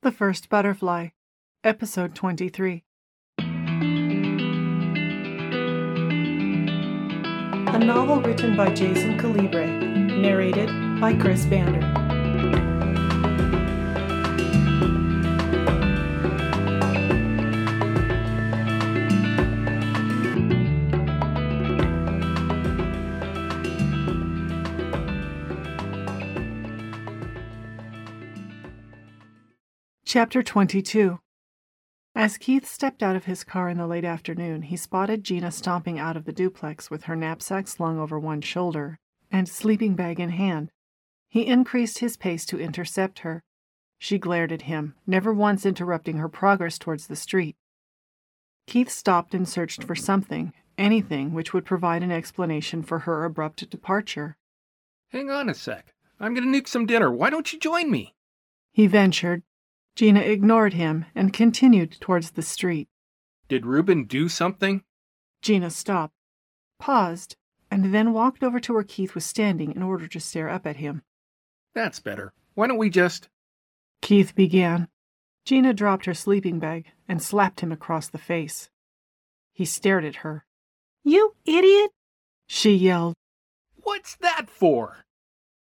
[0.00, 1.08] The First Butterfly,
[1.64, 2.84] Episode 23.
[3.40, 3.44] A
[7.80, 10.68] novel written by Jason Calibre, narrated
[11.00, 12.07] by Chris Bander.
[30.08, 31.18] Chapter 22
[32.14, 35.98] As Keith stepped out of his car in the late afternoon, he spotted Gina stomping
[35.98, 38.98] out of the duplex with her knapsack slung over one shoulder
[39.30, 40.70] and sleeping bag in hand.
[41.28, 43.42] He increased his pace to intercept her.
[43.98, 47.56] She glared at him, never once interrupting her progress towards the street.
[48.66, 53.68] Keith stopped and searched for something, anything which would provide an explanation for her abrupt
[53.68, 54.38] departure.
[55.08, 55.92] Hang on a sec.
[56.18, 57.10] I'm gonna nuke some dinner.
[57.10, 58.14] Why don't you join me?
[58.72, 59.42] He ventured.
[59.98, 62.86] Gina ignored him and continued towards the street.
[63.48, 64.84] Did Reuben do something?
[65.42, 66.14] Gina stopped,
[66.78, 67.34] paused,
[67.68, 70.76] and then walked over to where Keith was standing in order to stare up at
[70.76, 71.02] him.
[71.74, 72.32] That's better.
[72.54, 73.28] Why don't we just.
[74.00, 74.86] Keith began.
[75.44, 78.70] Gina dropped her sleeping bag and slapped him across the face.
[79.52, 80.44] He stared at her.
[81.02, 81.90] You idiot!
[82.46, 83.16] She yelled.
[83.82, 84.98] What's that for?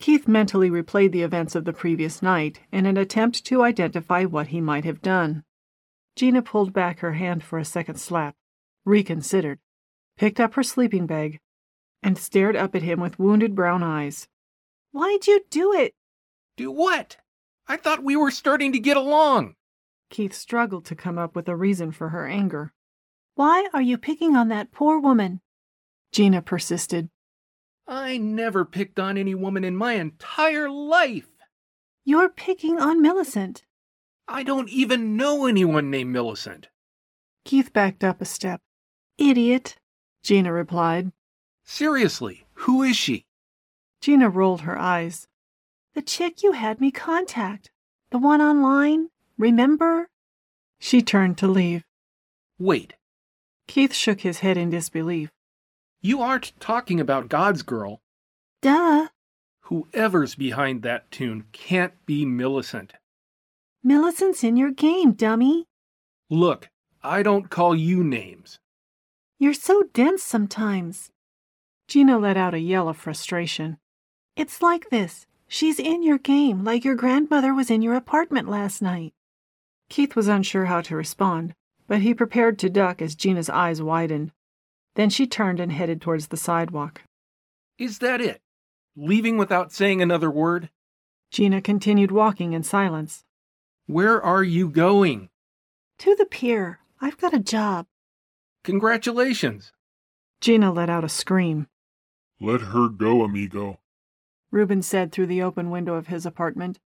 [0.00, 4.48] Keith mentally replayed the events of the previous night in an attempt to identify what
[4.48, 5.42] he might have done.
[6.14, 8.36] Gina pulled back her hand for a second slap,
[8.84, 9.58] reconsidered,
[10.16, 11.40] picked up her sleeping bag,
[12.02, 14.28] and stared up at him with wounded brown eyes.
[14.92, 15.94] Why'd you do it?
[16.56, 17.16] Do what?
[17.66, 19.54] I thought we were starting to get along.
[20.10, 22.72] Keith struggled to come up with a reason for her anger.
[23.34, 25.40] Why are you picking on that poor woman?
[26.12, 27.10] Gina persisted.
[27.88, 31.30] I never picked on any woman in my entire life.
[32.04, 33.64] You're picking on Millicent.
[34.28, 36.68] I don't even know anyone named Millicent.
[37.46, 38.60] Keith backed up a step.
[39.16, 39.76] Idiot,
[40.22, 41.12] Gina replied.
[41.64, 43.24] Seriously, who is she?
[44.02, 45.26] Gina rolled her eyes.
[45.94, 47.70] The chick you had me contact.
[48.10, 49.08] The one online.
[49.38, 50.10] Remember?
[50.78, 51.84] She turned to leave.
[52.58, 52.94] Wait,
[53.66, 55.30] Keith shook his head in disbelief.
[56.00, 58.00] You aren't talking about God's girl.
[58.62, 59.08] Duh.
[59.62, 62.94] Whoever's behind that tune can't be Millicent.
[63.82, 65.66] Millicent's in your game, dummy.
[66.30, 66.68] Look,
[67.02, 68.58] I don't call you names.
[69.38, 71.10] You're so dense sometimes.
[71.86, 73.78] Gina let out a yell of frustration.
[74.36, 75.26] It's like this.
[75.46, 79.12] She's in your game, like your grandmother was in your apartment last night.
[79.88, 81.54] Keith was unsure how to respond,
[81.86, 84.32] but he prepared to duck as Gina's eyes widened.
[84.98, 87.02] Then she turned and headed towards the sidewalk.
[87.78, 88.42] Is that it?
[88.96, 90.70] Leaving without saying another word?
[91.30, 93.22] Gina continued walking in silence.
[93.86, 95.28] Where are you going?
[95.98, 96.80] To the pier.
[97.00, 97.86] I've got a job.
[98.64, 99.70] Congratulations.
[100.40, 101.68] Gina let out a scream.
[102.40, 103.78] Let her go, amigo.
[104.50, 106.80] Reuben said through the open window of his apartment.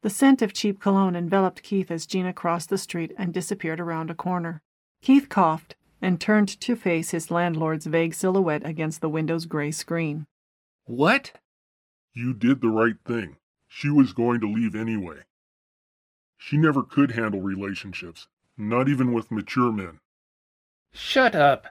[0.00, 4.08] The scent of cheap cologne enveloped Keith as Gina crossed the street and disappeared around
[4.08, 4.62] a corner.
[5.02, 10.26] Keith coughed and turned to face his landlord's vague silhouette against the window's gray screen.
[10.84, 11.32] What?
[12.14, 13.36] You did the right thing.
[13.66, 15.22] She was going to leave anyway.
[16.36, 20.00] She never could handle relationships, not even with mature men.
[20.92, 21.66] Shut up.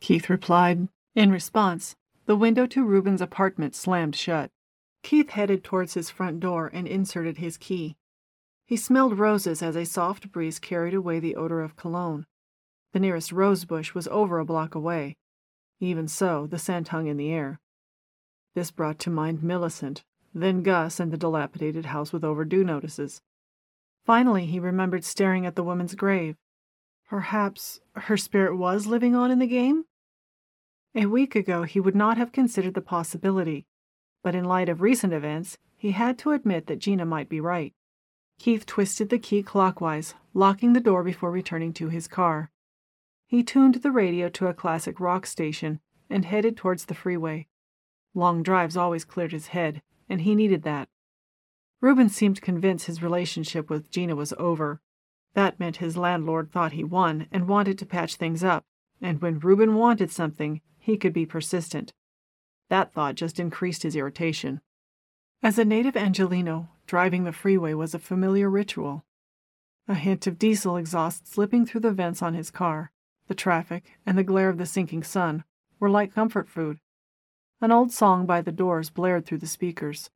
[0.00, 0.88] Keith replied.
[1.14, 1.94] In response,
[2.26, 4.50] the window to Reuben's apartment slammed shut.
[5.02, 7.96] Keith headed towards his front door and inserted his key.
[8.64, 12.24] He smelled roses as a soft breeze carried away the odor of cologne.
[12.92, 15.16] The nearest rose bush was over a block away.
[15.80, 17.58] Even so, the scent hung in the air.
[18.54, 20.04] This brought to mind Millicent,
[20.34, 23.22] then Gus and the dilapidated house with overdue notices.
[24.04, 26.36] Finally, he remembered staring at the woman's grave.
[27.08, 29.84] Perhaps her spirit was living on in the game?
[30.94, 33.64] A week ago, he would not have considered the possibility,
[34.22, 37.72] but in light of recent events, he had to admit that Gina might be right.
[38.38, 42.50] Keith twisted the key clockwise, locking the door before returning to his car.
[43.32, 45.80] He tuned the radio to a classic rock station
[46.10, 47.46] and headed towards the freeway.
[48.12, 50.90] Long drives always cleared his head, and he needed that.
[51.80, 54.82] Reuben seemed convinced his relationship with Gina was over.
[55.32, 58.66] That meant his landlord thought he won and wanted to patch things up,
[59.00, 61.94] and when Reuben wanted something, he could be persistent.
[62.68, 64.60] That thought just increased his irritation.
[65.42, 69.06] As a native Angelino, driving the freeway was a familiar ritual.
[69.88, 72.92] A hint of diesel exhaust slipping through the vents on his car,
[73.28, 75.44] the traffic, and the glare of the sinking sun
[75.78, 76.78] were like comfort food.
[77.60, 80.10] An old song by the Doors blared through the speakers.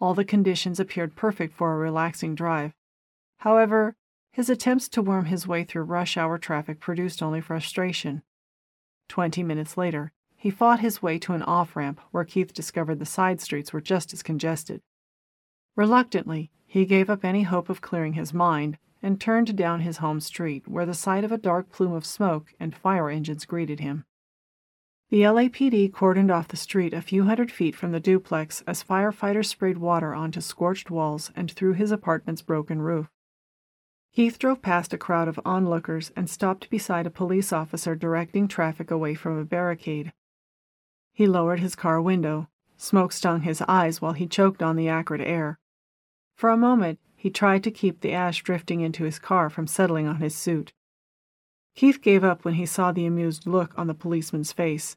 [0.00, 2.74] All the conditions appeared perfect for a relaxing drive.
[3.38, 3.96] However,
[4.32, 8.22] his attempts to worm his way through rush hour traffic produced only frustration.
[9.08, 13.06] Twenty minutes later, he fought his way to an off ramp where Keith discovered the
[13.06, 14.80] side streets were just as congested.
[15.76, 20.20] Reluctantly, he gave up any hope of clearing his mind and turned down his home
[20.20, 24.04] street, where the sight of a dark plume of smoke and fire engines greeted him.
[25.10, 29.46] The LAPD cordoned off the street a few hundred feet from the duplex as firefighters
[29.46, 33.08] sprayed water onto scorched walls and through his apartment's broken roof.
[34.14, 38.90] Keith drove past a crowd of onlookers and stopped beside a police officer directing traffic
[38.90, 40.12] away from a barricade.
[41.12, 42.48] He lowered his car window.
[42.76, 45.58] Smoke stung his eyes while he choked on the acrid air.
[46.34, 50.08] For a moment, he tried to keep the ash drifting into his car from settling
[50.08, 50.72] on his suit.
[51.76, 54.96] Keith gave up when he saw the amused look on the policeman's face.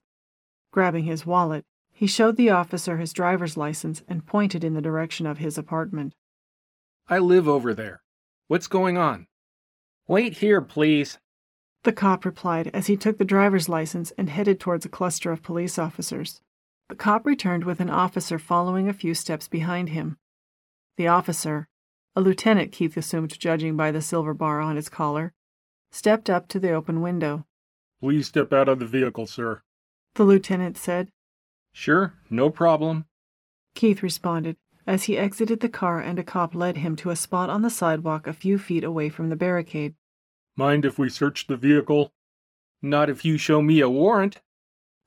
[0.72, 1.63] Grabbing his wallet,
[1.94, 6.16] he showed the officer his driver's license and pointed in the direction of his apartment.
[7.07, 8.01] I live over there.
[8.48, 9.28] What's going on?
[10.07, 11.19] Wait here, please.
[11.83, 15.44] The cop replied as he took the driver's license and headed towards a cluster of
[15.44, 16.42] police officers.
[16.89, 20.18] The cop returned with an officer following a few steps behind him.
[20.98, 21.68] The officer,
[22.15, 25.33] a lieutenant Keith assumed judging by the silver bar on his collar,
[25.91, 27.45] stepped up to the open window.
[28.00, 29.62] Please step out of the vehicle, sir
[30.15, 31.09] the lieutenant said.
[31.73, 33.06] Sure, no problem.
[33.75, 34.56] Keith responded
[34.88, 37.69] as he exited the car and a cop led him to a spot on the
[37.69, 39.95] sidewalk a few feet away from the barricade.
[40.56, 42.13] Mind if we search the vehicle?
[42.81, 44.41] Not if you show me a warrant.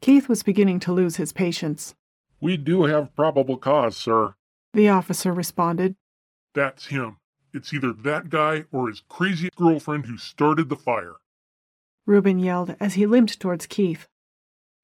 [0.03, 1.95] Keith was beginning to lose his patience.
[2.41, 4.35] We do have probable cause, sir.
[4.75, 5.97] The officer responded.
[6.55, 7.19] That's him.
[7.53, 11.15] It's either that guy or his crazy girlfriend who started the fire.
[12.07, 14.07] Reuben yelled as he limped towards Keith.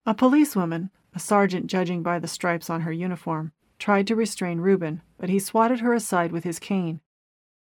[0.06, 5.02] A policewoman, a sergeant judging by the stripes on her uniform, tried to restrain Reuben,
[5.18, 7.00] but he swatted her aside with his cane.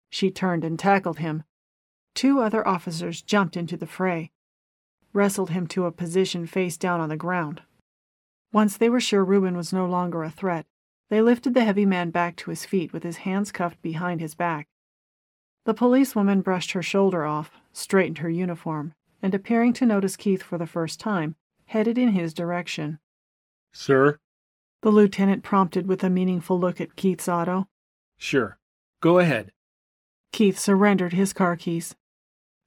[0.09, 1.45] She turned and tackled him.
[2.15, 4.33] Two other officers jumped into the fray,
[5.13, 7.63] wrestled him to a position face down on the ground.
[8.53, 10.67] Once they were sure Reuben was no longer a threat,
[11.11, 14.35] they lifted the heavy man back to his feet with his hands cuffed behind his
[14.35, 14.69] back.
[15.65, 20.57] The policewoman brushed her shoulder off, straightened her uniform, and appearing to notice Keith for
[20.57, 21.35] the first time,
[21.67, 22.99] headed in his direction.
[23.73, 24.19] Sir?
[24.83, 27.69] The lieutenant prompted with a meaningful look at Keith's auto.
[28.17, 28.59] Sure.
[29.01, 29.53] Go ahead.
[30.33, 31.95] Keith surrendered his car keys.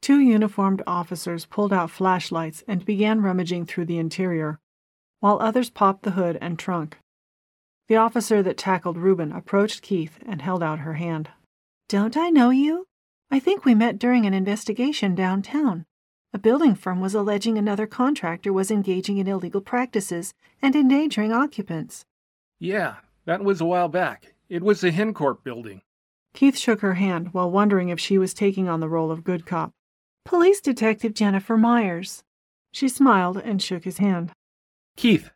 [0.02, 4.60] Two uniformed officers pulled out flashlights and began rummaging through the interior,
[5.22, 6.98] while others popped the hood and trunk.
[7.90, 11.30] The officer that tackled Reuben approached Keith and held out her hand.
[11.90, 12.88] Don't I know you?
[13.30, 15.86] I think we met during an investigation downtown.
[16.34, 22.06] A building firm was alleging another contractor was engaging in illegal practices and endangering occupants.
[22.60, 22.96] Yeah,
[23.26, 24.34] that was a while back.
[24.50, 25.82] It was the Hencorp building.
[26.34, 29.46] Keith shook her hand while wondering if she was taking on the role of good
[29.46, 29.72] cop.
[30.26, 32.24] Police Detective Jennifer Myers.
[32.72, 34.32] She smiled and shook his hand.
[34.96, 35.30] Keith.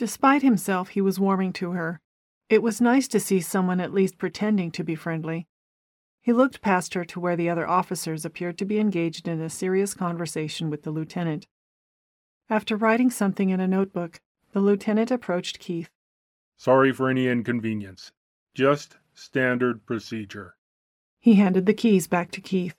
[0.00, 2.00] Despite himself, he was warming to her.
[2.48, 5.46] It was nice to see someone at least pretending to be friendly.
[6.22, 9.50] He looked past her to where the other officers appeared to be engaged in a
[9.50, 11.46] serious conversation with the lieutenant.
[12.48, 15.90] After writing something in a notebook, the lieutenant approached Keith.
[16.56, 18.10] Sorry for any inconvenience.
[18.54, 20.56] Just standard procedure.
[21.18, 22.74] He handed the keys back to Keith.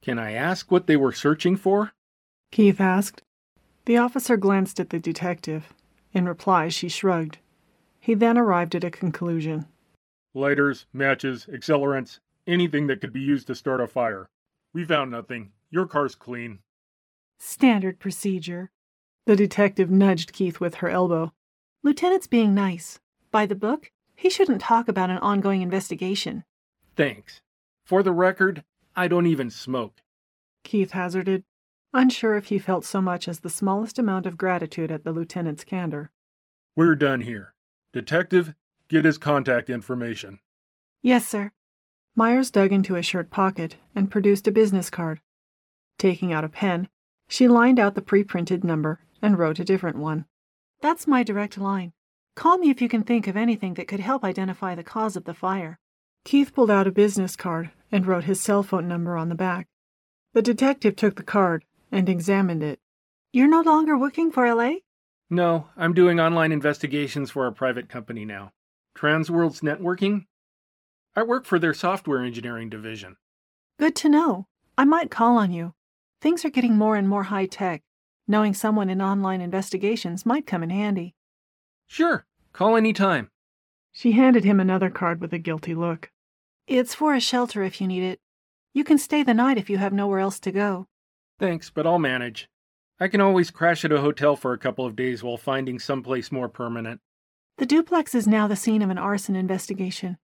[0.00, 1.92] Can I ask what they were searching for?
[2.50, 3.20] Keith asked.
[3.84, 5.74] The officer glanced at the detective.
[6.18, 7.38] In reply, she shrugged.
[8.00, 9.68] He then arrived at a conclusion.
[10.34, 14.28] Lighters, matches, accelerants, anything that could be used to start a fire.
[14.74, 15.52] We found nothing.
[15.70, 16.58] Your car's clean.
[17.38, 18.72] Standard procedure.
[19.26, 21.32] The detective nudged Keith with her elbow.
[21.84, 22.98] Lieutenant's being nice.
[23.30, 26.42] By the book, he shouldn't talk about an ongoing investigation.
[26.96, 27.42] Thanks.
[27.84, 28.64] For the record,
[28.96, 30.02] I don't even smoke.
[30.64, 31.44] Keith hazarded,
[31.92, 35.64] unsure if he felt so much as the smallest amount of gratitude at the lieutenant's
[35.64, 36.10] candor.
[36.76, 37.54] We're done here.
[37.92, 38.54] Detective,
[38.88, 40.40] get his contact information.
[41.02, 41.52] Yes, sir.
[42.14, 45.20] Myers dug into a shirt pocket and produced a business card.
[45.98, 46.88] Taking out a pen,
[47.28, 50.26] she lined out the pre printed number and wrote a different one.
[50.80, 51.92] That's my direct line.
[52.34, 55.24] Call me if you can think of anything that could help identify the cause of
[55.24, 55.78] the fire.
[56.24, 59.66] Keith pulled out a business card and wrote his cell phone number on the back.
[60.34, 62.80] The detective took the card and examined it.
[63.32, 64.76] You're no longer working for LA?
[65.30, 68.52] No, I'm doing online investigations for a private company now.
[68.96, 70.24] Transworlds Networking?
[71.14, 73.16] I work for their software engineering division.
[73.78, 74.46] Good to know.
[74.76, 75.74] I might call on you.
[76.20, 77.82] Things are getting more and more high tech.
[78.26, 81.14] Knowing someone in online investigations might come in handy.
[81.86, 83.30] Sure, call any time.
[83.92, 86.10] She handed him another card with a guilty look.
[86.66, 88.20] It's for a shelter if you need it.
[88.74, 90.86] You can stay the night if you have nowhere else to go.
[91.38, 92.48] Thanks, but I'll manage.
[93.00, 96.32] I can always crash at a hotel for a couple of days while finding someplace
[96.32, 97.00] more permanent.
[97.58, 100.18] The duplex is now the scene of an arson investigation.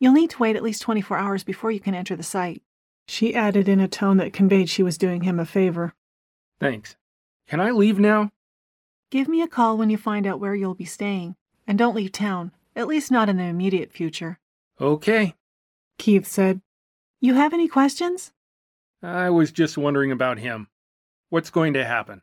[0.00, 2.62] You'll need to wait at least 24 hours before you can enter the site.
[3.06, 5.94] She added in a tone that conveyed she was doing him a favor.
[6.60, 6.96] Thanks.
[7.48, 8.30] Can I leave now?
[9.10, 11.34] Give me a call when you find out where you'll be staying.
[11.66, 14.38] And don't leave town, at least not in the immediate future.
[14.80, 15.34] Okay.
[15.98, 16.60] Keith said.
[17.20, 18.32] You have any questions?
[19.02, 20.68] I was just wondering about him.
[21.30, 22.22] What's going to happen?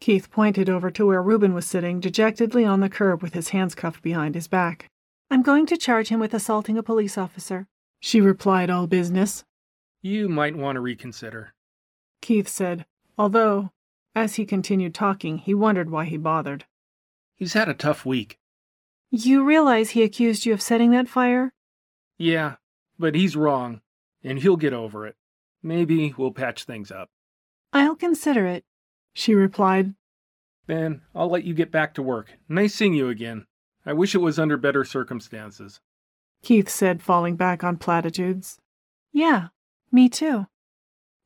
[0.00, 3.74] Keith pointed over to where Reuben was sitting dejectedly on the curb with his hands
[3.74, 4.88] cuffed behind his back.
[5.30, 7.66] I'm going to charge him with assaulting a police officer.
[8.00, 9.44] She replied all business.
[10.00, 11.54] You might want to reconsider.
[12.20, 12.84] Keith said,
[13.16, 13.70] although,
[14.14, 16.64] as he continued talking, he wondered why he bothered.
[17.36, 18.38] He's had a tough week.
[19.10, 21.52] You realize he accused you of setting that fire?
[22.18, 22.56] Yeah,
[22.98, 23.82] but he's wrong,
[24.24, 25.16] and he'll get over it.
[25.62, 27.08] Maybe we'll patch things up.
[27.72, 28.64] I'll consider it,
[29.14, 29.94] she replied.
[30.66, 32.32] Then I'll let you get back to work.
[32.48, 33.46] Nice seeing you again.
[33.84, 35.80] I wish it was under better circumstances.
[36.42, 38.58] Keith said, falling back on platitudes.
[39.12, 39.48] Yeah,
[39.90, 40.46] me too.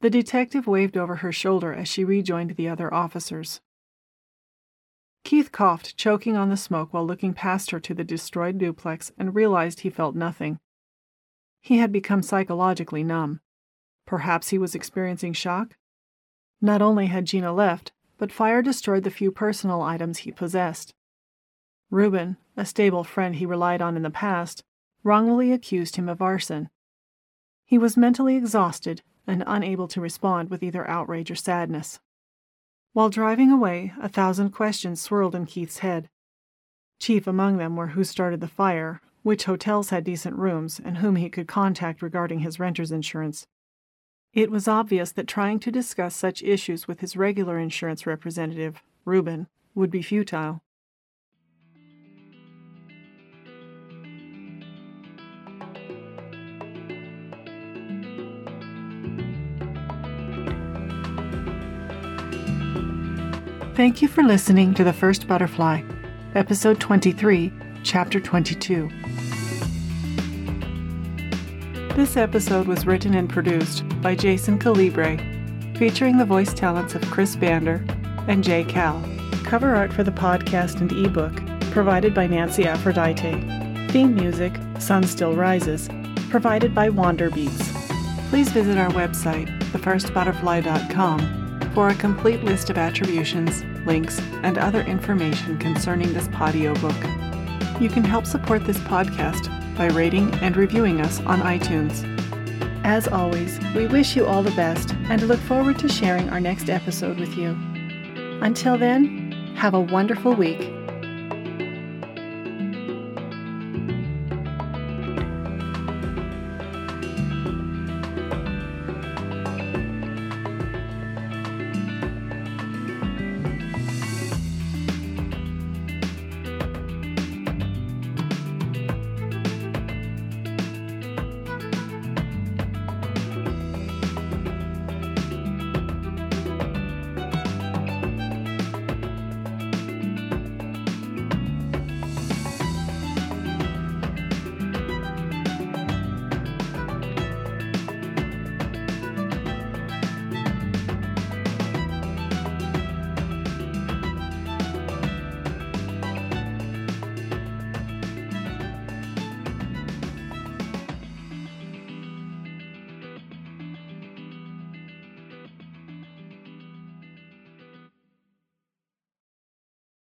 [0.01, 3.61] The detective waved over her shoulder as she rejoined the other officers.
[5.25, 9.35] Keith coughed, choking on the smoke while looking past her to the destroyed duplex, and
[9.35, 10.59] realized he felt nothing.
[11.61, 13.41] He had become psychologically numb.
[14.07, 15.77] Perhaps he was experiencing shock?
[16.61, 20.95] Not only had Gina left, but fire destroyed the few personal items he possessed.
[21.91, 24.65] Reuben, a stable friend he relied on in the past,
[25.03, 26.71] wrongly accused him of arson.
[27.65, 32.01] He was mentally exhausted and unable to respond with either outrage or sadness.
[32.93, 36.09] While driving away, a thousand questions swirled in Keith's head.
[36.99, 41.17] Chief among them were who started the fire, which hotels had decent rooms, and whom
[41.17, 43.47] he could contact regarding his renter's insurance.
[44.33, 49.47] It was obvious that trying to discuss such issues with his regular insurance representative, Reuben,
[49.75, 50.63] would be futile.
[63.77, 65.83] Thank you for listening to The First Butterfly,
[66.35, 67.53] Episode 23,
[67.83, 68.91] Chapter 22.
[71.97, 75.17] This episode was written and produced by Jason Calibre,
[75.79, 77.81] featuring the voice talents of Chris Bander
[78.29, 79.03] and Jay Cal.
[79.45, 81.33] Cover art for the podcast and ebook
[81.71, 83.41] provided by Nancy Aphrodite.
[83.89, 85.89] Theme music, Sun Still Rises,
[86.29, 87.73] provided by Wander Beats.
[88.29, 95.57] Please visit our website, thefirstbutterfly.com for a complete list of attributions, links, and other information
[95.57, 97.81] concerning this Podiobook.
[97.81, 102.05] You can help support this podcast by rating and reviewing us on iTunes.
[102.85, 106.71] As always, we wish you all the best and look forward to sharing our next
[106.71, 107.57] episode with you.
[108.43, 110.76] Until then, have a wonderful week